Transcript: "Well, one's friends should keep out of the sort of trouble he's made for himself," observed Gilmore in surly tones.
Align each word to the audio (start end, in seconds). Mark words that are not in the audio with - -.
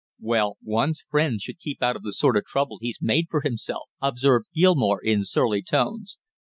"Well, 0.19 0.57
one's 0.63 0.99
friends 0.99 1.43
should 1.43 1.59
keep 1.59 1.83
out 1.83 1.95
of 1.95 2.01
the 2.01 2.11
sort 2.11 2.35
of 2.35 2.45
trouble 2.47 2.79
he's 2.81 2.97
made 3.03 3.25
for 3.29 3.41
himself," 3.43 3.83
observed 4.01 4.47
Gilmore 4.51 4.99
in 4.99 5.23
surly 5.25 5.61
tones. 5.61 6.17